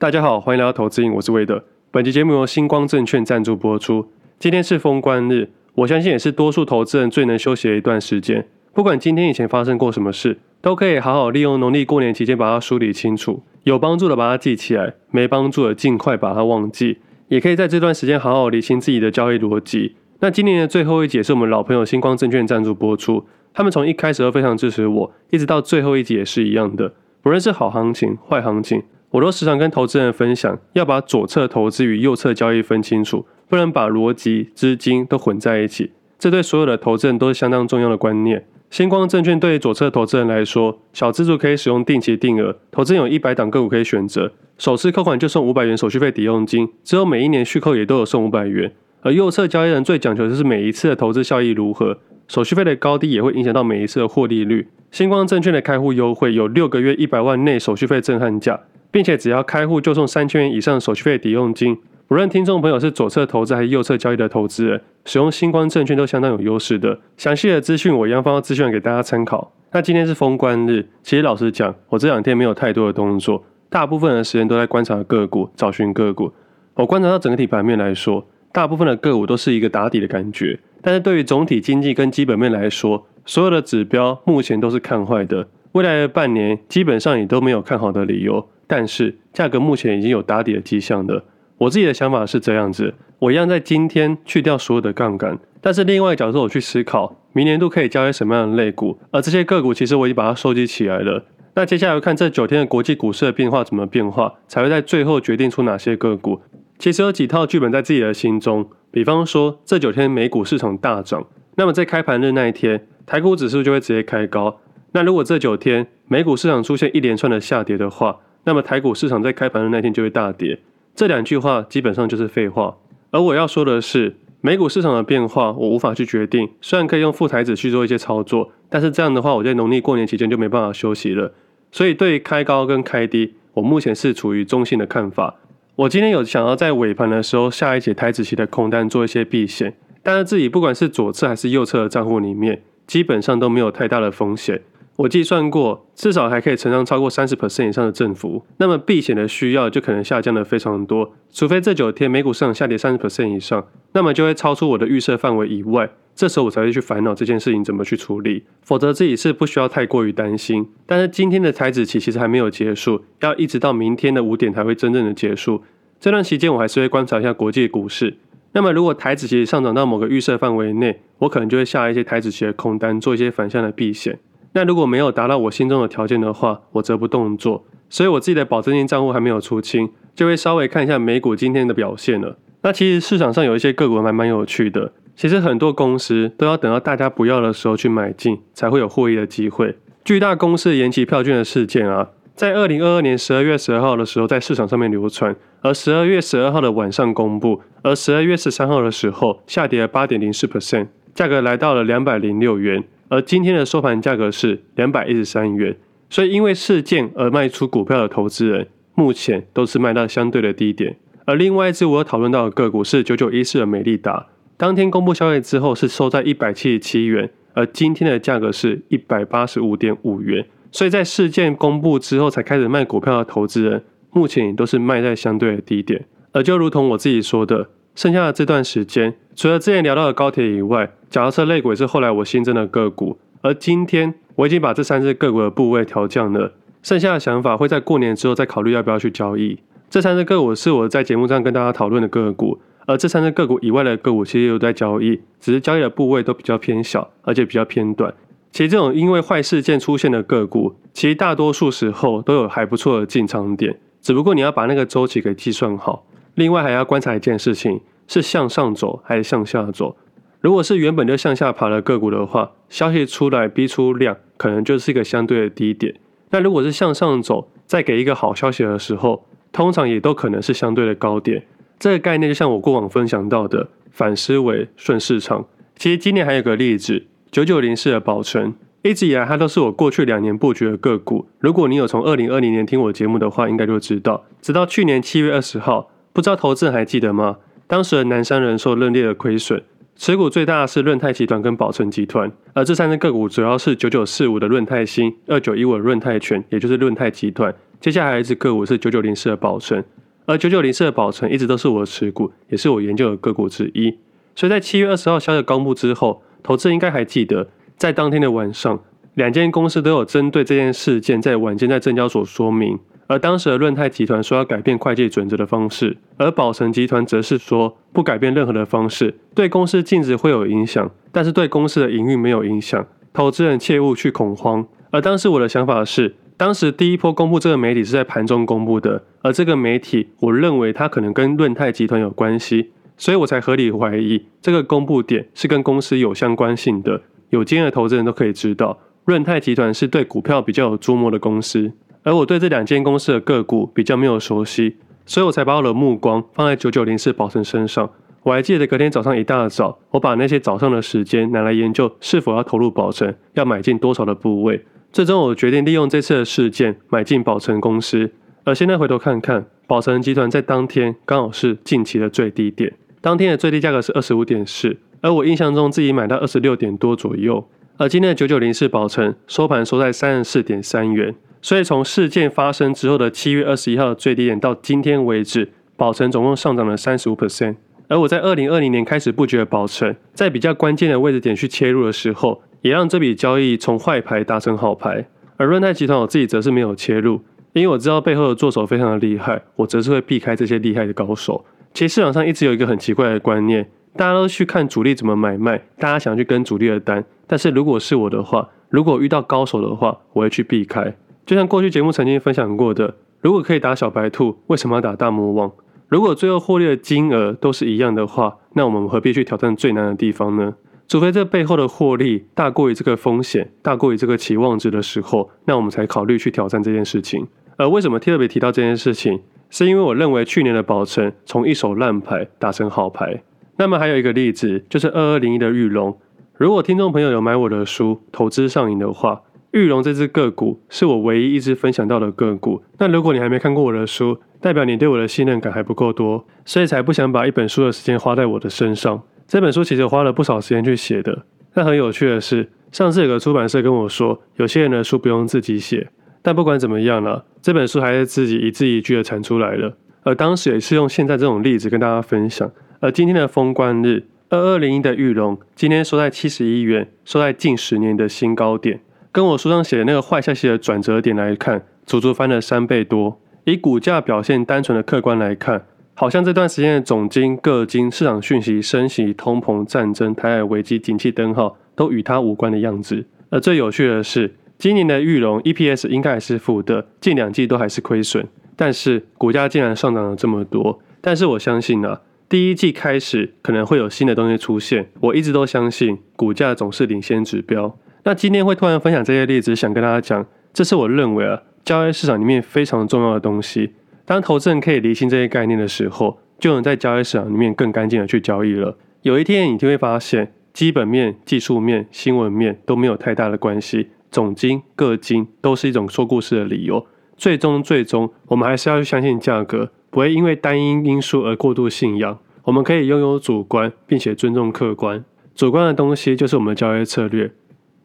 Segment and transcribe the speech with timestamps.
[0.00, 1.64] 大家好，欢迎来到投资瘾，我是魏德。
[1.90, 4.06] 本期节目由星光证券赞助播出。
[4.38, 8.46] 今天是封关日，我相信也是多数投资人最能休息的一段时间。
[8.72, 13.42] 不管今天以前发生过什么事，都可以好好利用农历过年期间把它梳理清楚。
[13.64, 16.98] 有帮助的把它记起来，没帮助的尽快把它忘记。
[17.26, 19.96] 也可以在这段时间好好理清自己的交易逻辑。
[20.20, 26.92] 那今年的最后一集是我们老朋友星光证券赞助播出，他们从一开始都非常支持我，一直到最后一集也是一样的。
[27.20, 28.84] 不论是好行情、坏行情。
[29.10, 35.92] 我都时常跟投资人分享，要把左侧投资与右侧交易分清楚，不能把逻辑、资金都混在一起。
[36.18, 38.44] 这对所有的投资人都是相当重要的观念。
[38.68, 48.70] 星光证券对于左侧投资人来说，小资族可以使用定期定额，投资人有一百档个股可以选择，首次扣款就送五百元手续费抵用金，之后每一年续扣也都有送五百元。
[49.00, 54.68] 而右侧交易人最讲求的是每一次的投资效益如何，手续费的高低也会影响到每一次的获利率。
[54.90, 58.60] 星光证券的开户优惠有六个月一百万内手续费震撼价。
[58.90, 61.78] 并且只要开户就送三千元以上手续费抵用金，
[62.08, 66.98] 无论听众朋友是左侧投资还是右侧交易的投资人，使用新光证券都相当有优势的。
[67.16, 69.52] 详细的资讯我一样放到资讯栏给大家参考。
[69.72, 76.32] 那今天是封关日，其实老实讲，我这两天没有太多的动作，大部分的时间都在观察个股，找寻个股。
[76.74, 88.48] 我观察到整体盘面来说，大部分的个股都是一个打底的感觉，但是对于总体经济跟基本面来说，所有的指标目前都是看坏的，未来的半年基本上也都没有看好的理由。
[88.68, 91.24] 但是价格目前已经有打底的迹象了。
[91.56, 101.24] 我自己的想法是这样子，我一样在今天去掉所有的杠杆，但是另外一个角度我去思考，明年度可以交易什么样的类股，而这些个股其实我已经把它收集起来了。
[101.54, 106.40] 那接下来看这九天的国际股市的变化怎么变化，才会在最后决定出哪些个股。
[106.78, 114.60] 其实有几套剧本在自己的心中，比方说这九天美股市场大涨，那么在开盘日那一天，台股指数就会直接开高。
[114.92, 120.58] 那如果这九天美股市场出现一连串的下跌的话，那么台股市场在开盘的那天就会大跌，
[120.96, 122.74] 这两句话基本上就是废话。
[123.10, 131.34] 而我要说的是，美股市场的变化我无法去决定，虽然可以用副台子去做一些操作，但是这样的话，我在农历过年期间就没办法休息了。
[131.70, 135.34] 所以对于开高跟开低，我目前是处于中性的看法。
[135.76, 144.62] 我今天有想要在尾盘的时候下一节台指期的空单做一些避险，但是自己不管是左侧还是右侧的账户里面，基本上都没有太大的风险。
[144.98, 151.14] 我计算过，至少还可以承担超过三十 percent 以上的振幅，那么避险的需要就可能下降的非常多。
[151.30, 158.42] 除非这九天美股市场下跌三十 percent 以上，那么就会超出我的预设范围以外，这时候我才会去烦恼这件事情怎么去处理。
[158.62, 160.68] 否则自己是不需要太过于担心。
[160.84, 165.62] 但是今天的台指期其实还没有结束，要一直到明天的五点才会真正的结束。
[166.00, 168.16] 这段期间我还是会观察一下国际股市。
[168.50, 174.18] 那么如果台指期上涨到某个预设范围内，我可能就会下一些台指期的空单，做一些反向的避险。
[174.52, 177.64] 那如果没有达到我心中的条件的话，我则不动作。
[177.90, 182.36] 所以我自己的保证金账户还没有出清，就会稍微看一下美股今天的表现了。
[182.62, 189.76] 那其实市场上有一些个股还蛮有趣的，其实很多公司都要等到大家不要的时候去买进，才会有获益的机会。
[190.04, 202.84] 巨大公司延期票券的事件啊，在二零二二年十二月十二号的时候在市场上面流传，而十二月十二号的晚上公布，而十二月十三号的时候下跌了八点零四 percent，价格来到了两百零六元。
[203.08, 205.76] 而今天的收盘价格是两百一十三元，
[206.10, 210.96] 所以因为事件而卖出股票的投资人，目前都是卖到相对的低点。
[211.24, 214.26] 而另外一支我有讨论到的个股是九九一四的美利达，
[214.56, 220.46] 当天公布消息之后是收在一百七十七元，而今天的价格是一百八十五点五元。
[220.70, 226.04] 所以在事件公布之后才开始卖股票的投资人，目前也都是卖在相对的低点。
[226.32, 227.70] 而就如同我自己说的。
[227.94, 233.18] 剩下的这段时间，除了之前聊到的高铁以外，脚踏车类股也是后来我新增的个股。
[233.40, 236.52] 而今天我已经把这三只个股的部位调降了，
[236.82, 239.58] 剩下的想法会在过年之后再考虑要不要去交易。
[239.88, 248.12] 这三只个股是我在节目上跟大家讨论的个股，而这三只个股以外的个股其实有在交易，只是交易的部位都比较偏小，而且比较偏短。
[248.50, 256.04] 其实这种因为坏事件出现的个股，其实大多数时候都有还不错的进场点，只不过你要把那个周期给计算好。
[256.34, 259.96] 另外还要观察一件事情，是向上走还是向下走。
[260.40, 265.96] 如果是原本就向下爬的个股的话，消息出来逼出量，可能就是一个相对的低点。
[266.30, 271.44] 那如果是向上走，再给一个好消息的时候，通常也都可能是相对的高点。
[271.78, 275.46] 这个概念就像我过往分享到的反思维顺市场。
[275.76, 281.26] 其实今年还有个例子，九九零四的宝成，一直以来它都是我过去两年布局的个股。
[281.40, 285.90] 如果你有从二零二零年听我节目的话，应该就知道，直到去年七月二十号。
[286.12, 287.38] 不知道投资人还记得吗？
[287.68, 289.62] 当时的南山人寿认列的亏损，
[289.98, 299.82] 持股最大的是润泰集团跟宝成集团，而这三只个股主要是九九四五的润泰新、二九一五的润泰全，也就是润泰集团，接下来一只个股是九九零四的宝成，
[300.24, 303.98] 而九九零四的宝成一直都是我的持股，也是我研究的个股之一。
[304.36, 308.80] 所以在七月二十号消息公布之后，投资人应该还记得，在当天的晚上，
[309.14, 312.78] 两间公司都有针对这件事件在晚间在证交所说明。
[313.08, 322.86] 而当时的润泰集团说要改变会计准则的方式，而宝成集团则是说不改变任何的方式，对公司净值会有影响，但是对公司的营运没有影响。
[323.12, 324.64] 投资人切勿去恐慌。
[324.90, 337.00] 而当时我的想法是，当时第一波公布这个媒体是在盘中公布的，而这个媒体我认为它可能跟润泰集团有关系，所以我才合理怀疑这个公布点是跟公司有相关性的。
[337.30, 341.72] 有经验的投资人都可以知道，润泰集团是对股票比较有琢磨的公司。
[342.02, 347.90] 而我对这两间公司的个股比较没有熟悉，所以我才把我的目光放在九九零四宝成身上。
[348.22, 354.64] 我还记得隔天早上一大早，我把那些早上的时间拿来研究是否要投入宝成，要买进多少的部位。
[354.92, 358.10] 最终我决定利用这次的事件买进宝成公司。
[358.44, 367.46] 而现在回头看看，宝成集团在当天刚好是近期的最低点，当天的最低价格是二十五点四，而我印象中自己买到二十六点多左右。
[367.76, 371.14] 而今天的九九零四宝成收盘收在三十四点三元。
[371.40, 377.56] 所以从事件发生之后的七月二十一号的最低点到今天为止，宝成总共上涨了三十五 percent。
[377.88, 385.06] 而我在二零二零年开始布局的宝成，在比较关键的位置点去切入的时候，也让这笔交易从坏牌达成好牌。
[385.36, 391.44] 而润泰集团我自己则是没有切入，因为我知道背后的作手非常的厉害，我则是会避开这些厉害的高手。
[391.72, 400.94] 其实市场上一直有一个很奇怪的观念，大家都去看主力怎么买卖，大家想去跟主力的单，但是如果是我的话，如果遇到高手的话，我会去避开。
[401.28, 405.52] 就像过去节目曾经分享过的，如果可以打小白兔，为什么要打大魔王？
[405.86, 410.54] 如果最后获利的金额都是一样的话，那我们何必去挑战最难的地方呢？
[410.88, 417.28] 除非这背后的获利大过于这个风险，大过于这个期望值的时候，那我们才考虑去挑战这件事情。
[417.58, 419.20] 而为什么特别提到这件事情，
[419.50, 423.22] 是因为我认为去年的宝成从一手烂牌打成好牌。
[423.58, 425.98] 那么还有一个例子，就是二二零一的裕隆。
[426.38, 429.20] 如果听众朋友有买我的书《投资上瘾》的话，
[429.52, 432.62] 玉龙这只个股是我唯一一只分享到的个股。
[432.78, 439.02] 那如果你还没看过我的书，代表你对我的信任感还不够多，所以才不想把一本书的时间花在我的身上。
[439.26, 441.24] 这本书其实花了不少时间去写的。
[441.54, 445.88] 但很有趣的是，上次有个出版社跟我说，有些人的书不用自己写。
[446.20, 449.76] 但不管怎么样了，这本书还是自己一字一句的产出来了。
[450.02, 452.50] 而当时也是用现在这种例子跟大家分享。
[452.80, 458.80] 而今天的封关日，二二零一的玉龙今天收在七十一元，收在近十年的新高点。
[459.18, 463.20] 跟我书上写的那个坏消息的转折点来看，足足翻了三倍多。
[463.46, 473.04] 以股价表现单纯的客观来看，好像这段时间的总金、各经、市场讯息、升息、通膨、战争、台海危机、景气灯号都与它无关的样子。
[473.30, 478.24] 而最有趣的是，今年的裕隆 EPS 应该还是负的，近两季都还是亏损，
[478.54, 480.78] 但是股价竟然上涨了这么多。
[481.00, 484.88] 但是我相信啊，第一季开始可能会有新的东西出现。
[485.00, 487.76] 我一直都相信，股价总是领先指标。
[488.08, 490.24] 那今天会突然分享这些例子，想跟大家讲，
[490.54, 493.74] 这是我认为啊，交易市场里面非常重要的东西。
[494.06, 498.78] 当投资人可以理清这些概念的时候，就能在交易市场里面更干净的去交易了。
[499.02, 506.86] 有一天你就会发现，基本面、技术面、新闻面都没有太大的关系，总金、个金都是一种说故事的理由。
[507.18, 512.18] 最终，最终我们还是要去相信价格，不会因为单一因素而过度信仰。
[512.44, 515.04] 我们可以拥有主观，并且尊重客观。
[515.34, 517.30] 主观的东西就是我们的交易策略。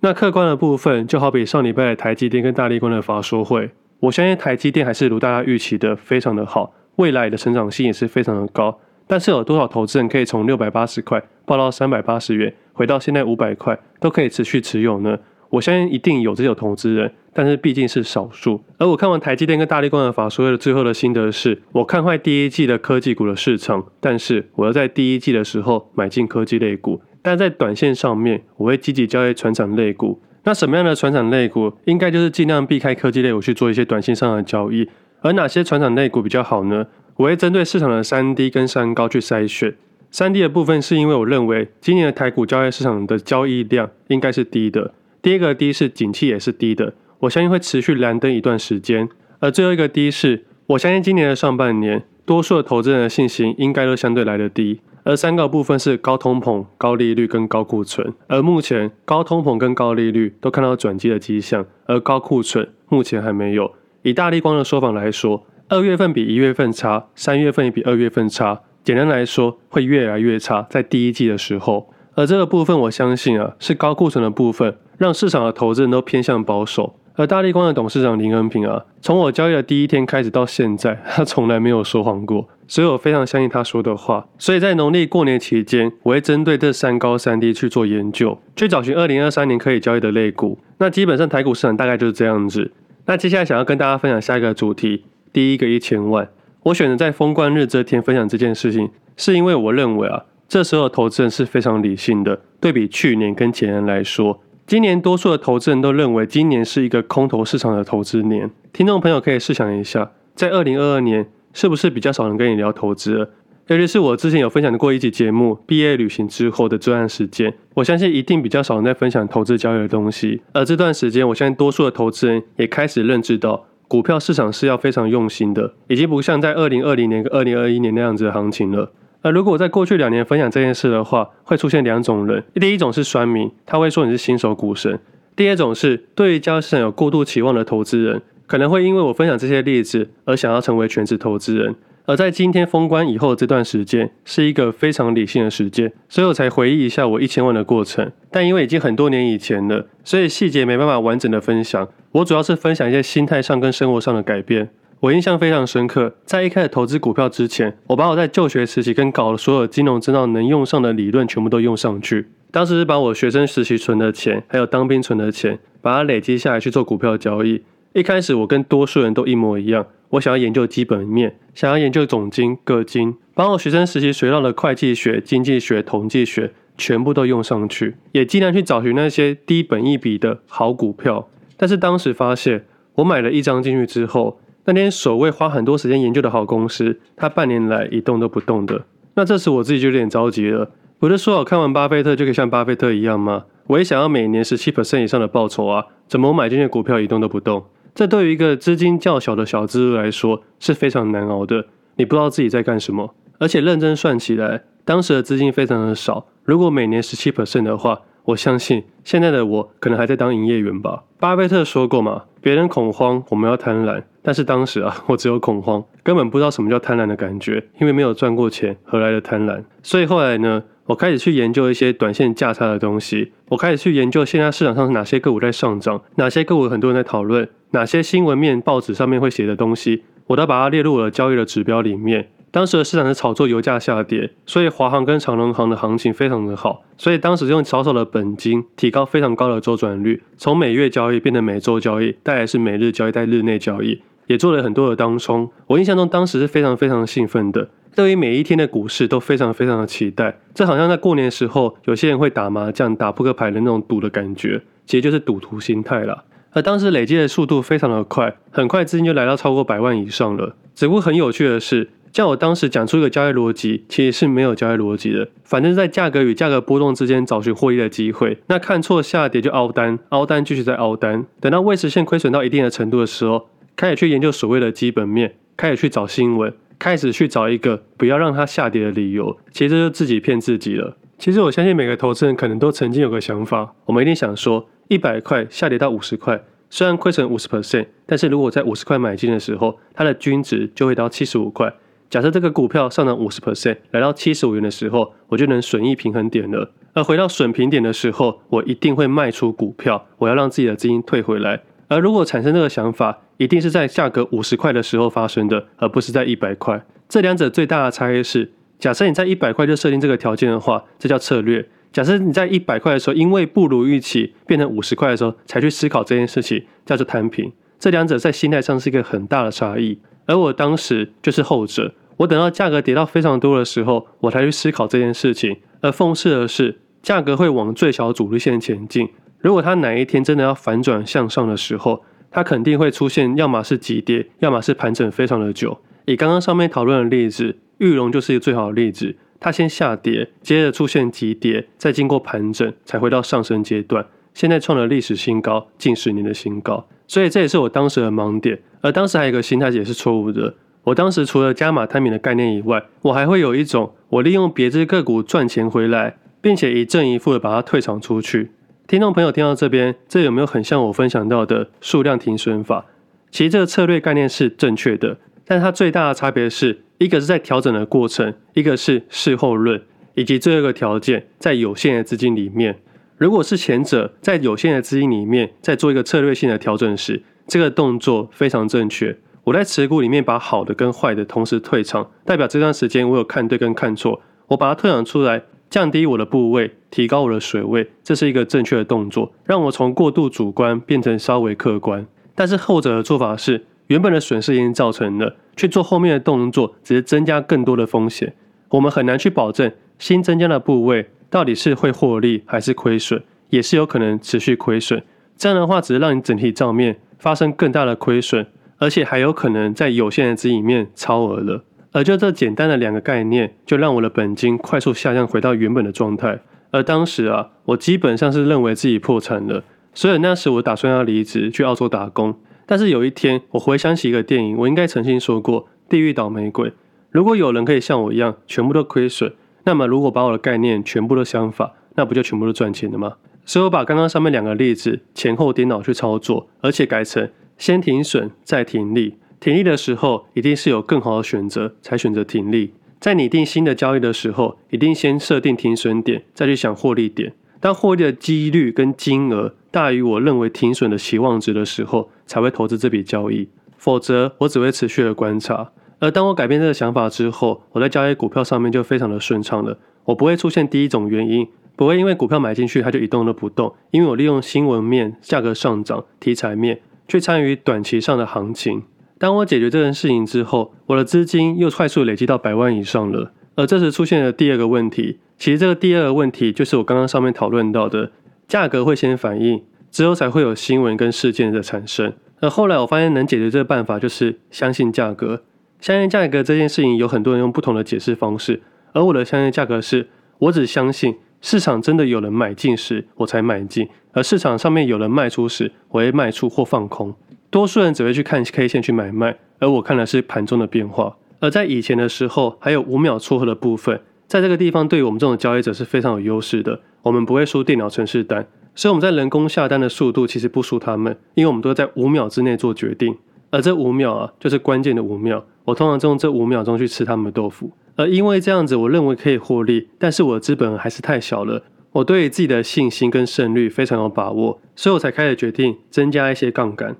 [0.05, 8.77] 那客观的部分，就好比上礼拜台积电跟大力光的法说会，我相信台积电还是如大家预期的非常的好，未来的成长性也是非常的高。
[9.07, 15.17] 但是有多少投资人可以从六百八十块爆到三百八十元，回到现在五百块，都可以持续持有呢？
[15.51, 18.61] 我相信一定有这种投资人，但是毕竟是少数。
[18.77, 26.99] 而我看完台积电跟大力光的法说会的最后的心得是，我看坏第一季的科技股的市场，但是我要在第一季的时候买进科技类股。
[27.23, 30.21] 但在短线上面，我会积极交易传产类股。
[30.43, 34.87] 那什么样的传产类股，应该就是尽量避开科技类股去做一些短线上的交易。
[35.21, 36.85] 而哪些传产类股比较好呢？
[37.15, 39.73] 我会针对市场的三低跟三高去筛选。
[40.11, 44.93] 三低的部分是因为我认为今年的台股交易市场的交易量应该是低的。
[45.21, 49.07] 第一个低是景气也是低的，我相信会持续蓝灯一段时间。
[49.39, 54.81] 而最后一个低是，我相信今年的上半年，多数的投资人的信心应该都相对来得低。
[55.03, 63.71] 而三个部分是高通膨、高利率跟高库存，而目前高通膨跟高利率都看到转机的迹象，而高库存目前还没有。
[64.01, 68.61] 以大立光的说法来说，二月份比一月份差，三月份也比二月份差。
[68.83, 71.89] 简单来说，会越来越差，在第一季的时候。
[72.15, 76.95] 而这个部分，我相信啊，是高库存的部分，让市场的投资人都偏向保守。
[77.15, 84.25] 而大立光的董事长林恩平啊，从我交易的第一天开始到现在，他从来没有说谎过，所以我非常相信他说的话。
[84.39, 90.57] 所以在农历过年期间，我会针对这三高三低去做研究，去找寻二零二三年可以交易的类股。
[90.79, 92.71] 那基本上台股市场大概就是这样子。
[93.05, 96.27] 那接下来想要跟大家分享下一个主题，第一个一千万。
[96.63, 104.39] 我选择在封关日这天分享这件事情，是因为我认为啊，这时候投资人是非常理性的，对比去年跟前年来说。
[104.73, 108.49] 今年多数的投资人都认为今年是一个空头市场的投资年。
[108.71, 113.29] 听众朋友可以试想一下，在二零二二年是不是比较少人跟你聊投资了？
[113.67, 120.41] 尤其是我之前有分享过一集节目《毕业旅行之后的这段时间》，我相信一定比较少人在分享投资交易的东西。
[120.53, 128.91] 而这段时间，我相信多数的投资人也开始认知到，股票市场是要非常用心的，已经不像在二零二零年跟二零二一年那样子的行情了。
[129.23, 132.43] 而如果我在过去两年分享这件事的话，会出现两种人。
[132.55, 134.97] 第一种是酸民，他会说你是新手股神；
[135.33, 141.73] 第二种是对于交易市场有过度期望的投资人，可能会因为我分享这些例子而想要成为全职投资人。
[142.05, 148.11] 而在今天封关以后这段时间，是一个非常理性的时间，所以我才回忆一下我一千万的过程。
[148.29, 151.87] 但因为已经很多年以前了，所以细节没办法完整的分享。
[152.11, 154.69] 我主要是分享一些心态上跟生活上的改变。
[155.03, 162.29] 我印象非常深刻，在一开始投资股票之前，我把我在就学时期跟搞的所有金融知道能用上的理论全部都用上去。
[162.51, 167.61] 当时是把我学生时期存的钱，还有当兵存的钱，把它累积下来去做股票交易。
[167.91, 181.27] 一开始我跟多数人都一模一样，我想要研究基本面，想要研究总金、个金，把我学生时期学到的会计学、经济学、统计学全部都用上去，也尽量去找寻那些低本益比的好股票。
[181.57, 182.63] 但是当时发现，
[182.95, 188.85] 我买了一张进去之后，那天所谓花很多时间研究的好公司，它半年来一动都不动的。
[189.15, 190.71] 那这时我自己就有点着急了。
[190.99, 193.43] 不是说好看完巴菲特就可以像巴菲特一样吗？
[193.67, 195.85] 我也想要每年十七 percent 以上的报酬啊！
[196.07, 197.65] 怎么我买进去股票一动都不动？
[197.93, 201.65] 这对于一个资金较小的小资族来说是非常难熬的。
[201.97, 206.25] 你不知道自己在干什么，而且认真算起来，当时的资金非常的少。
[206.45, 211.03] 如果每年十七 percent 的话，我相信现在的我可能还在当营业员吧。
[211.19, 214.03] 巴菲特说过嘛，别人恐慌，我们要贪婪。
[214.21, 219.63] 但是当时啊， 我只有恐慌，根本不知道什么叫贪婪的感觉，因为没有赚过钱，何来的贪婪？
[219.81, 232.27] 所以后来呢，我开始去研究一些短线价差的东西，我开始去研究现在市场上是哪些个股在上涨，哪些个股很多人在讨论，哪些新闻面报纸上面会写的东西，我都把它列入我的交易的指标里面。
[232.53, 243.99] 当时的市场是炒作油价下跌，所以华航跟长荣航的行情非常的好，所以当时用少少的本金提高非常高的周转率，从每月交易变成每周交易，再来是每日交易，在日内交易。
[244.27, 250.37] 也做了很多的当冲，我印象中当时是非常非常兴奋的，对于每一天的股市都非常非常的期待。
[250.53, 256.23] 这好像在过年的时候，有些人会打麻将、打扑克牌的那种赌的感觉，其实就是赌徒心态啦。
[256.51, 260.55] 而当时累积的速度非常的快，很快资金就来到超过百万以上了。
[260.75, 265.27] 只不过很有趣的是，叫我当时讲出一个交易逻辑，其实是没有交易逻辑的。
[265.43, 273.49] 反正在价格与价格波动之间找寻获利的机会，那看错下跌就凹单，凹单继续再凹单，等到未实现亏损到一定的程度的时候。
[273.75, 279.35] 开始去研究所谓的基本面，开始去找新闻，开始去找一个不要让它下跌的理由。
[279.51, 280.95] 其实这就自己骗自己了。
[281.17, 291.73] 其实我相信每个投资人可能都曾经有个想法，我们一定想说，一百块下跌到五十块，虽然亏损五十 percent，但是如果在五十块买进的时候，它的均值就会到七十五块。
[292.13, 296.71] 假设这个股票上涨五十 percent，来到七十五元的时候，我就能损益平衡点了。
[296.93, 301.61] 而回到损平点的时候，我一定会卖出股票，我要让自己的资金退回来。
[301.87, 306.85] 而如果产生这个想法，一定是在价格五十块的时候发生的，而不是在一百块。
[307.09, 317.51] 这两者最大的差异是，假设你在一百块就设定这个条件的话，这叫策略；假设你在一百块的时候，因为不如预期变成五十块的时候才去思考这件事情，叫做摊平。
[317.79, 319.97] 这两者在心态上是一个很大的差异。
[320.25, 321.93] 而我当时就是后者，
[322.23, 325.57] 我等到价格跌到非常多的时候，我才去思考这件事情。
[325.81, 329.09] 而讽刺的是，价格会往最小阻力线前进。
[329.39, 335.77] 如果它哪一天真的要反转向上的时候，它肯定会出现，要么是急跌，要么是盘整非常的久。
[336.05, 339.17] 以刚刚上面讨论的例子，裕隆就是一个最好的例子。
[339.41, 344.05] 它先下跌，接着出现急跌，再经过盘整，才回到上升阶段。
[344.33, 346.87] 现在创了历史新高，近十年的新高。
[347.05, 348.61] 所以这也是我当时的盲点。
[348.79, 350.55] 而当时还有一个心态也是错误的。
[350.85, 358.51] 我当时除了加码摊平的概念以外，我还会有一种，我利用别只个股赚钱回来，并且一正一负的把它退场出去。
[358.85, 362.85] 听众朋友听到这边，这有没有很像我分享到的数量停损法？
[363.31, 369.81] 其实这个策略概念是正确的，但它最大的差别是一个是在调整的过程，一个是事后论，
[370.15, 372.77] 以及最后一个条件在有限的资金里面。
[373.17, 379.17] 如果是前者，在有限的资金里面在做一个策略性的调整时，这个动作非常正确。
[379.45, 392.07] 我在持股里面把好的跟坏的同时退场，代表这段时间我有看对跟看错，我把它退场出来，降低我的部位，提高我的水位，这是一个正确的动作，让我从过度主观变成稍微客观。
[392.33, 398.33] 但是后者的做法是，原本的损失已经造成了，去做后面的动作只是增加更多的风险。
[398.69, 399.69] 我们很难去保证
[399.99, 405.03] 新增加的部位到底是会获利还是亏损，也是有可能持续亏损。
[405.35, 408.47] 这样的话，只是让你整体账面发生更大的亏损。
[408.77, 416.39] 而且还有可能在有限的资里面超额了，而就这简单的两个概念，就让我的本金快速下降回到原本的状态。
[416.71, 419.63] 而当时啊，我基本上是认为自己破产了，
[419.93, 422.35] 所以那时我打算要离职去澳洲打工。
[422.65, 426.69] 但是有一天，我回想起一个电影，我应该曾经说过《地狱倒霉鬼》。
[427.11, 429.31] 如果有人可以像我一样全部都亏损，
[429.65, 433.13] 那么如果把我的概念全部都相反，那不就全部都赚钱了吗？
[433.45, 437.29] 所以我把刚刚上面两个例子前后颠倒去操作，而且改成。
[437.57, 439.15] 先停损，再停利。
[439.39, 442.73] 停利的时候，一定是有更好的选择，才选择停利。
[442.99, 447.33] 在拟定新的交易的时候，一定先设定停损点，再去想获利点。
[447.59, 453.49] 当获利的几率跟金额大于我认为停损的期望值的时候，才会投资这笔交易。
[453.77, 455.71] 否则，我只会持续的观察。
[455.99, 459.77] 而当我改变这个想法之后，我在交易股票上面就非常的顺畅了。
[460.05, 466.79] 我不会出现第一种原因，不会因为股票买进去它就一动都不动，因为我利用新闻面、价格上涨、题材面。
[467.07, 468.83] 去参与短期上的行情。
[469.17, 473.31] 当我解决这件事情之后，我的资金又快速累积到百万以上了。
[473.55, 478.11] 而这时出现了第二个问题，其实这个第二个问题就是我刚刚上面讨论到的，
[478.47, 482.13] 价格会先反应，之后才会有新闻跟事件的产生。
[482.41, 485.43] 而后来我发现能解决这个办法就是相信价格。
[485.79, 488.61] 相信价格这件事情有很多人用不同的解释方式，
[488.93, 491.15] 而我的相信价格是，我只相信。
[491.43, 497.13] 市场真的有人买进时，我才买进；而市场上面有人卖出时，我会卖出或放空。
[497.49, 501.17] 多数人只会去看 K 线去买卖，而我看的是盘中的变化。
[501.41, 506.79] 而在以前的时候，还有五秒撮合的部分，在这个地方对于我们这种交易者是非常有优势的。
[507.01, 513.17] 我们不会输电脑程式单，所以我们在人工下单的速度其实不输他们，因为我们都在五秒之内做决定。
[513.51, 515.43] 而这五秒啊，就是关键的五秒。
[515.65, 517.69] 我通常就用这五秒钟去吃他们的豆腐。
[517.95, 521.63] 而因为这样子，我认为可以获利，但是我的资本还是太小了。
[521.91, 526.95] 我对自己的信心跟胜率非常有把握，所以我才开始决定增加一些杠杆。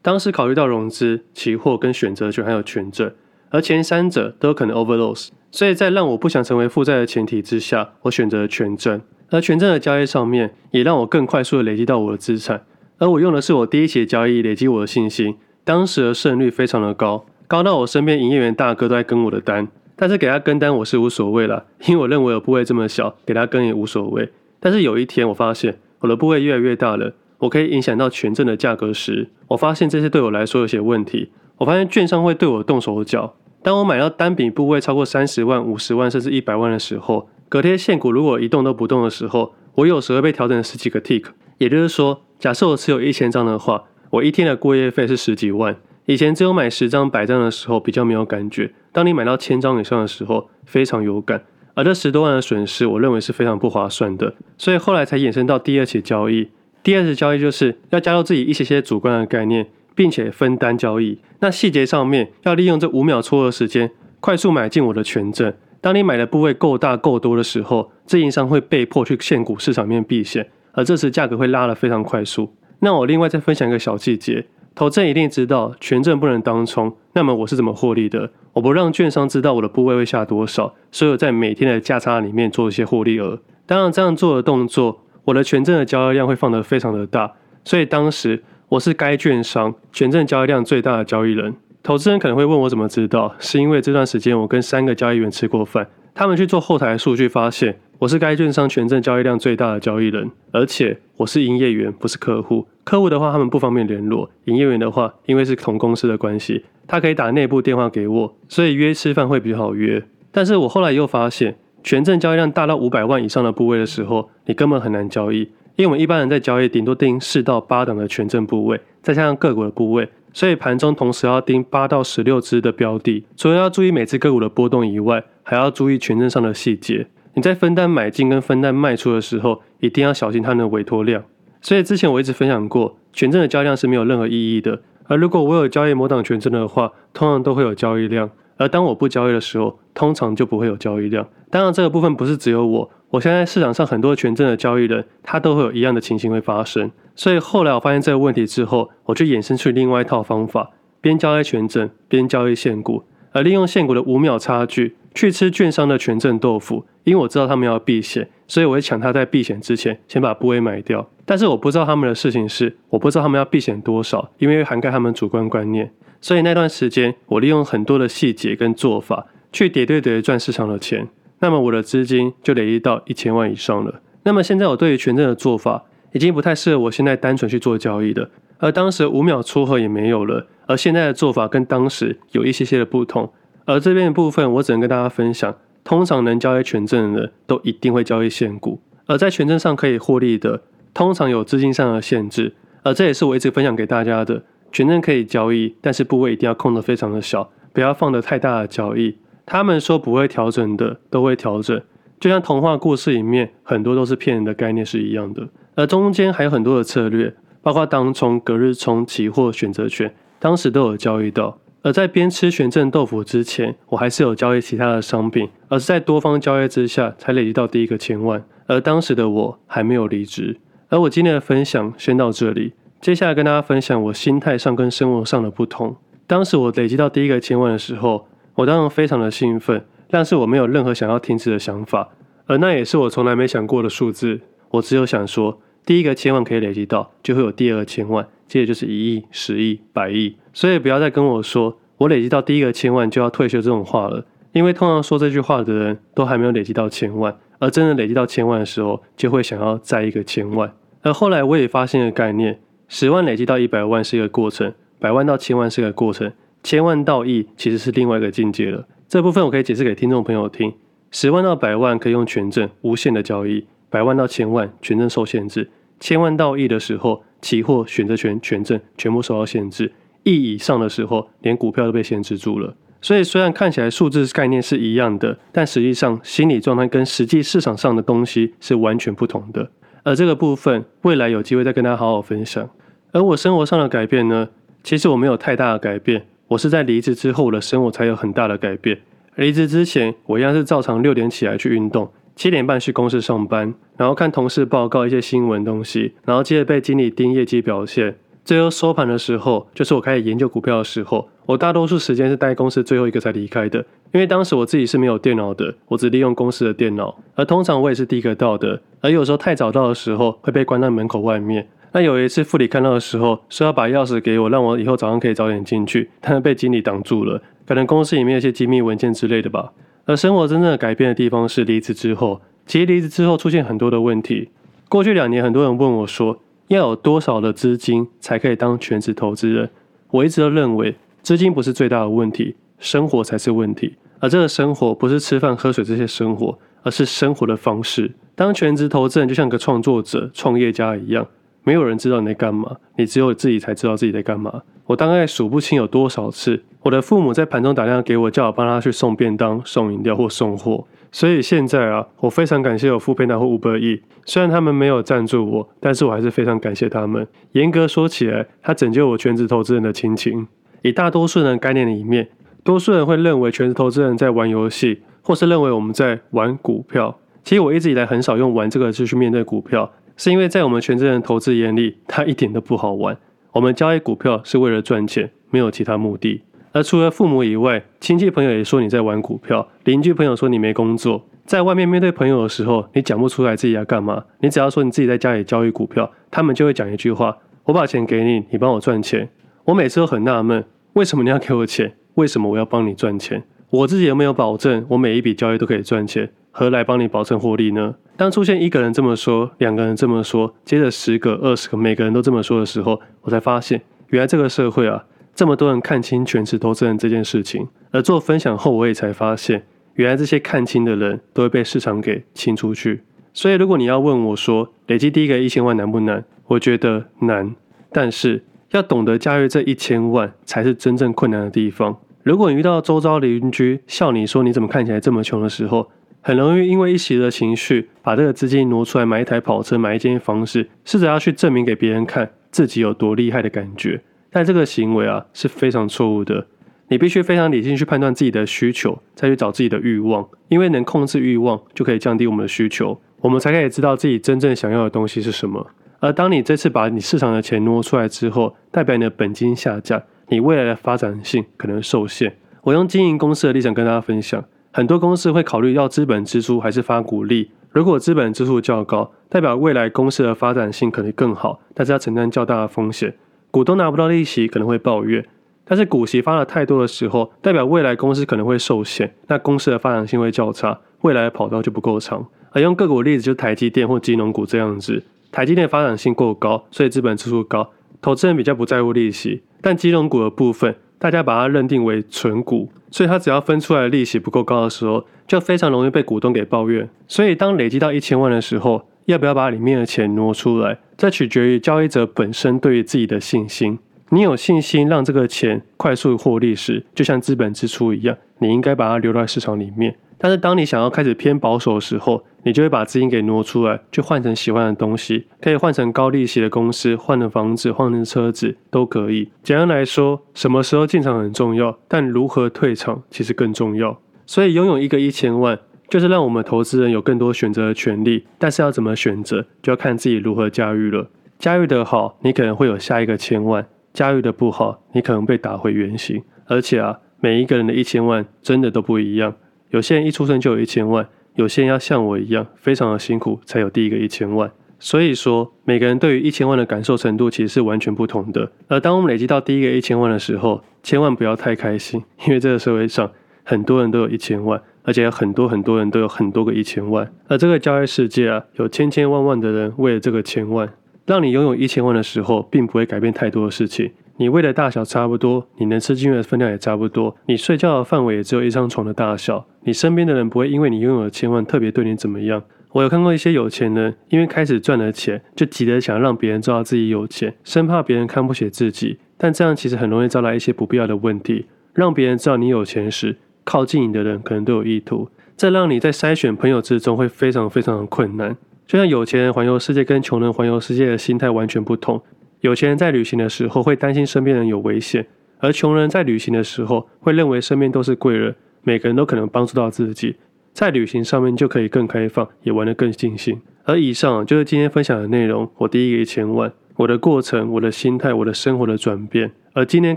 [0.00, 3.12] 当时考虑到融资、期货跟选择权还有权证，
[3.50, 9.02] 而前三者都有可能 overloss，所以在让我不想成为负债的前提之下，我选择了权证。
[9.28, 12.64] 而权证的交易上面也让我更快速的累积到我的资产。
[12.96, 19.68] 而我用的是我第一期的交易累积我的信心，当时的胜率非常的高，高到我身边营业员大哥都在跟我的单。
[20.00, 24.30] 但是给他跟单我是无所谓了， 因为我认为我部位这么小，给他跟也无所谓。
[24.60, 31.32] 但是有一天我发现我的部位越来越大了，我可以影响到权证的价格时，我发现这些对我来说有些问题。
[31.58, 33.34] 我发现券商会对我动手脚。
[33.60, 41.24] 当我买到单笔部位超过三十万、五十万甚至一百万的时候，隔天现股如果一动都不动的时候，我有时会被调整十几个 tick。
[41.58, 45.76] 也就是说，假设我持有一千张的话，我一天的过夜费是十几万。
[46.08, 51.44] 以前只有买十张、百张的时候比较没有感觉，当你买到千张以上的时候非常有感，
[51.74, 56.48] 而这十多万的损失，我认为是非常不划算的，所以后来才衍生到第二起交易。
[56.82, 61.18] 第二次交易就是要加入自己一些些主观的概念，并且分单交易。
[61.40, 63.90] 那细节上面要利用这五秒撮合时间，
[64.20, 65.52] 快速买进我的权证。
[65.82, 72.54] 当你买的部位够大够多的时候，自营商会被迫去现股市场面避险，而这时价格会拉得非常快速。
[72.78, 74.46] 那我另外再分享一个小细节。
[74.78, 78.30] 投资人一定知道权证不能当冲，那么我是怎么获利的？
[78.52, 83.40] 我不让券商知道我的部位会下多少，所以我在每天的价差里面做一些获利额。
[83.66, 87.32] 当然这样做的动作，我的权证的交易量会放得非常的大，
[87.64, 91.56] 所以当时我是该券商权证交易量最大的交易人。
[91.82, 93.34] 投资人可能会问我怎么知道？
[93.40, 97.78] 是因为这段时间我跟三个交易员吃过饭，他们去做后台数据发现。
[98.00, 102.66] 我是该券商权证交易量最大的交易人，而且我是营业员，不是客户。
[102.82, 110.02] 客户的话，他们不方便联络；营业员的话，因为是同公司的关系，他可以打内部电话给我，所以约吃饭会比较好约。
[110.32, 115.42] 但是我后来又发现，权证交易量大到五百万以上的部位的时候，你根本很难交易，
[115.76, 127.08] 因为我们一般人在交易顶多盯四到八档的权证部位，再加上个股的部位，所以盘中同时要盯八到十六只的标的，除了要注意每只个股的波动以外，还要注意权证上的细节。
[127.34, 131.24] 你在分单买进跟分单卖出的时候，一定要小心它的委托量。
[131.60, 134.80] 所以之前我一直分享过，权证的交易量是没有任何意义的。
[135.06, 138.30] 而如果我有交易某档权证的话，通常都会有交易量。
[138.58, 141.26] 而当我不交易的时候，通常就不会有交易量。
[141.50, 146.90] 当然，这个部分不是只有我，我现在市场上很多权证的交易人，他都会有一样的情形会发生。
[147.14, 156.84] 所以后来我发现这个问题之后，我就衍生出另外一套方法，边交易权证边交易现股，而利用现股的五秒差距去吃券商的权证豆腐。
[157.04, 161.08] 因为我知道他们要避险，所以我会抢他在避险之前先把部位买掉。
[161.24, 165.90] 但是我不知道他们的事情是，我不知道他们要避险多少，因为会涵盖他们主观观念。
[166.20, 171.08] 所以那段时间，我利用很多的细节跟做法去叠对叠赚市场的钱，
[171.40, 174.00] 那么我的资金就累积到一千万以上了。
[174.24, 183.32] 那么现在我对于权证的做法已经不太适合我现在单纯去做交易的，而当时五秒撮合也没有了，而现在的做法跟当时有一些些的不同。
[183.64, 194.42] 而这边的部分，我只能跟大家分享，通常能交易权证的人都一定会交易现股，而在权证上可以获利的，通常有资金上的限制，而这也是我一直分享给大家的。
[194.70, 199.16] 权证可以交易，但是部位一定要控得非常的小，不要放得太大的交易。
[199.46, 201.80] 他们说不会调整的，都会调整。
[202.20, 205.48] 就像童话故事里面很多都是骗人的概念是一样的。
[205.74, 211.58] 而中间还有很多的策略，包括当冲、隔日冲、期货、选择权，当时都有交易到。
[211.82, 218.44] 而在边吃权证豆腐之前，我还是有交易其他的商品，而是在多方交易之下才累积到第一个千万。
[218.66, 220.58] 而当时的我还没有离职。
[220.88, 222.72] 而我今天的分享先到这里。
[223.00, 225.96] 接下来跟大家分享我心态上跟生活上的不同。
[226.26, 232.08] 当时我累积到第一个千万的时候，我当然非常的兴奋，但是我没有任何想要停止的想法，
[232.46, 234.40] 而那也是我从来没想过的数字。
[234.70, 240.36] 我只有想说，第一个千万可以累积到，就会有第二个千万，接着就是一亿、十亿、百亿。
[240.52, 250.72] 所以不要再跟我说我累积到第一个千万就要退休这种话了，因为通常说这句话的人都还没有累积到千万，而真的累积到千万的时候，就会想要再一个千万。
[251.02, 252.58] 而后来我也发现了概念。
[252.88, 258.86] 十万累积到一百万是一个过程，百万到千万是一个过程，千万到亿其实是另外一个境界了。
[259.06, 260.72] 这部分我可以解释给听众朋友听。
[261.10, 265.70] 十万到百万可以用权证无限的交易，百万到千万权证受限制，
[266.00, 272.74] 千万到亿的时候，期货、选择权、权证全部受到限制，亿以上的时候，连股票都被限制住了。
[273.00, 279.70] 所以虽然看起来数字概念是一样的，但实际上心理状态跟实际市场上的东西是完全不同的。
[280.02, 282.68] 而这个部分未来有机会再跟大家好好分享。
[283.12, 284.48] 而我生活上的改变呢，
[284.82, 286.26] 其实我没有太大的改变。
[286.48, 288.98] 我是在离职之后，我的生活才有很大的改变。
[289.36, 298.16] 离职之前，我一样是照常六点起来去运动，七点半去公司上班，然后看同事报告一些新闻东西，然后接着被经理盯业绩表现。
[298.44, 301.28] 最后收盘的时候，就是我开始研究股票的时候。
[301.44, 303.78] 我大多数时间是待公司最后一个才离开的，
[304.12, 307.18] 因为当时我自己是没有电脑的，我只利用公司的电脑。
[307.34, 311.66] 而通常我也是第一个到的，而有时候太早到的时候会被关在门口外面。
[311.92, 319.72] 那有一次副理看到的时候，说要把钥匙给我，让我以后早上可以早点进去，但是被经理挡住了，可能公司里面有些机密文件之类的吧。
[320.04, 324.50] 而生活真正的改变的地方是离职之后，其实离职之后出现很多的问题。
[324.88, 329.70] 过去两年，很多人问我说，要有多少的资金才可以当全职投资人？
[330.10, 333.96] 我一直都认为，资金不是最大的问题，生活才是问题。
[334.20, 338.12] 而这个生活不是吃饭喝水这些生活，而是生活的方式。
[338.34, 341.26] 当全职投资人就像个创作者、创业家一样。
[341.68, 344.62] 没有人知道你在干嘛，你只有自己才知道自己在干嘛。
[344.86, 350.86] 我大概数不清有多少次，我的父母在盘中打电话给我，叫我帮他去送便当、送饮料或送货。
[351.12, 357.28] 所以现在啊，我非常感谢有 foodpanda 或 Uber E 虽然他们没有赞助我，但是我还是非常感谢他们。
[357.52, 360.48] 严格说起来，他拯救我全职投资人的亲情。
[360.80, 362.30] 以大多数人概念里面，
[362.64, 367.18] 多数人会认为全职投资人在玩游戏，或是认为我们在玩股票。
[367.44, 369.90] 其实我一直以来很少用“玩”这个字去面对股票。
[370.18, 373.16] 是因为在我们全职人投资眼里，它一点都不好玩。
[373.52, 376.42] 我们交易股票是为了赚钱，没有其他目的。
[376.72, 381.24] 而除了父母以外，亲戚朋友也说你在玩股票，邻居朋友说你没工作。
[381.46, 384.24] 在外面面对朋友的时候，你讲不出来自己要干嘛。
[384.40, 389.30] 你只要说你自己在家里交易股票，他们就会讲一句话：我把钱给你，你帮我赚钱。
[389.66, 391.94] 我每次都很纳闷，为什么你要给我钱？
[392.16, 393.44] 为什么我要帮你赚钱？
[393.70, 396.28] 我自己有没有保证，我每一笔交易都可以赚钱？
[396.50, 397.94] 何来帮你保证获利呢？
[398.16, 407.68] 当出现一个人这么说，两个人这么说，接着十个、二十个，每个人都这么说的时候，我才发现，原来这个社会啊，这么多人看清全职投资人这件事情。
[407.90, 413.02] 而做分享后，我也才发现，原来这些看清的人都会被市场给清出去。
[413.32, 416.24] 所以，如果你要问我说，累积第一个一千万难不难？
[416.48, 417.54] 我觉得难，
[417.92, 421.96] 但是要懂得驾驭这一千万，才是真正困难的地方。
[422.24, 425.88] 如果你遇到周遭邻居笑你说你怎么看起来这么穷的时候，
[426.20, 434.02] 很容易因为一时的情绪，把这个资金挪出来买一台跑车、买一间房子，试着要去证明给别人看自己有多厉害的感觉。
[434.30, 436.46] 但这个行为啊是非常错误的。
[436.90, 445.66] 你必须非常理性去判断自己的需求，再去找自己的欲望，因为能控制欲望，就可以降低我们的需求，我们才可以知道自己真正想要的东西是什么。
[446.00, 452.36] 而当你这次把你市场的钱挪出来之后，代表你的本金下降，你未来的发展性可能受限。
[452.62, 454.42] 我用经营公司的立场跟大家分享，
[454.78, 457.50] 很多公司会考虑要资本支出还是发股利。
[457.72, 463.16] 如果资本支出较高，代表未来公司的发展性可能更好，但是要承担较大的风险，
[463.50, 465.26] 股东拿不到利息可能会抱怨。
[465.64, 472.24] 但是股息发了太多的时候，代表未来公司可能会受限，那公司的发展性会较差，未来的跑道就不够长。
[472.52, 477.68] 而用个股例子，就是台积电或金融股这样子，台积电发展性够高，所以资本支出高，
[478.00, 479.42] 投资人比较不在乎利息。
[479.60, 486.88] 但金融股的部分，大家把它认定为存股，所以它只要分出来的利息不够高的时候，就非常容易被股东给抱怨。
[487.06, 493.78] 所以当累积到一千万的时候，要不要把里面的钱挪出来，这取决于交易者本身对于自己的信心。
[494.10, 499.96] 你有信心让这个钱快速获利时，就像资本支出一样，你应该把它留在市场里面。
[500.16, 509.30] 但是当你想要开始偏保守的时候，你就会把资金给挪出来，去换成喜欢的东西，可以换成高利息的公司，换成房子，换成车子都可以。
[509.44, 514.00] 简单来说，什么时候进场很重要，但如何退场其实更重要。
[514.26, 515.56] 所以拥有一个一千万，
[515.88, 518.26] 就是让我们投资人有更多选择的权利。
[518.38, 521.08] 但是要怎么选择，就要看自己如何驾驭了。
[521.38, 523.64] 驾驭得好，你可能会有下一个千万。
[523.98, 526.22] 驾驭的不好，你可能被打回原形。
[526.46, 529.34] 而且啊，每一个人的一千万真的都不一样。
[529.70, 534.48] 有些人一出生就有一千万，有些人要像我一样，非常的辛苦才有第一个一千万。
[534.78, 538.52] 所以说，每个人对于一千万的感受程度其实是完全不同的。
[538.68, 543.10] 而当我们累积到第一个一千万的时候，千万不要太开心， 因为这个社会上
[543.42, 547.12] 很多人都有一千万，而且很多很多人都有很多个一千万。
[547.26, 550.72] 而这个交易世界啊，有千千万万的人为了这个千万。
[551.08, 553.90] 让你拥有一千万的时候，并不会改变太多的事情。
[554.18, 559.46] 你喂的大小差不多，你能吃进去的分量也差不多，你睡觉的范围也只有一张床的大小。
[559.62, 562.42] 你身边的人不会因为你拥有了千万特别对你怎么样。
[562.72, 568.98] 我有看过一些有钱人，因为开始赚了钱，就急着想让别人知道自己有钱，生怕别人看不起自己。
[569.16, 571.46] 但这样其实很容易招来一些不必要的问题。
[571.72, 578.36] 让别人知道你有钱时，靠近你的人可能都有意图，这让你在筛选朋友之中会非常非常的困难。
[578.68, 582.02] 就像有钱人环游世界跟穷人环游世界的心态完全不同。
[582.42, 585.06] 有钱人在旅行的时候会担心身边人有危险，
[585.38, 590.16] 而穷人在旅行的时候会认为身边都是贵人，每个人都可能帮助到自己，
[590.52, 593.40] 在旅行上面就可以更开放，也玩得更尽兴。
[593.64, 595.50] 而以上就是今天分享的内容。
[595.56, 599.32] 我第一个一千万，我的过程，我的心态，我的生活的转变。
[599.54, 599.96] 而今天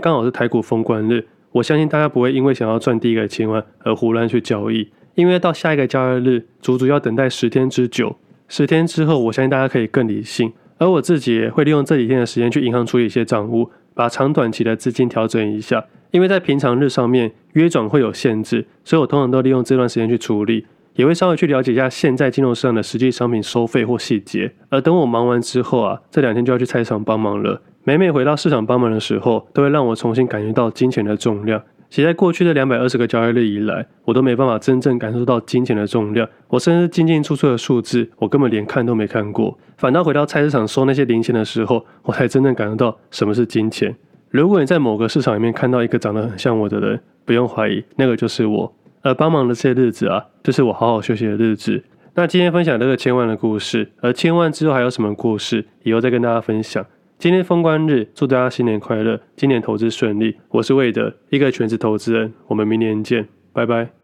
[0.00, 8.16] 刚好是台股封关日，我相信大家不会因为想要赚第一个一千万而胡乱去交易，因为到下一个交易日，足足要等待十天之久。
[8.48, 15.84] 十天之后，我相信大家可以更理性，而我自己也会利用这几天的时间去银行处理一些账务，把长短期的资金调整一下。
[16.10, 24.52] 因为在平常日上面约转会有限制，所以我通常都利用这段时间去处理，也会稍微去了解一下现在金融市场的实际商品收费或细节。
[24.68, 27.62] 而等我忙完之后啊，这两天就要去菜场帮忙了。
[27.84, 31.62] 每每回到市场帮忙的时候，都会让我重新感觉到金钱的重量。
[31.92, 36.26] 其实在过去的两百二十个交易日以来，我都没办法真正感受到金钱的重量。
[36.48, 39.58] 我甚至进进出出的数字，我根本连看都没看过。
[39.76, 43.94] 反倒回到菜市场收那些零钱的时候，我才真正感受到什么是金钱。
[44.30, 48.74] 如果你在某个市场里面看到一个长得很像我的人，不用怀疑，那个就是我。
[49.02, 51.84] 而帮忙的这些日子啊，就是我好好休息的日子。
[52.14, 56.86] 那今天分享这个千万的故事，而千万之后还有什么故事，以后再跟大家分享。
[57.22, 60.36] 今天封关日，祝大家新年快乐，今年投资顺利。
[60.48, 62.34] 我是魏德，一个全职投资人。
[62.48, 64.01] 我们明年见，拜拜。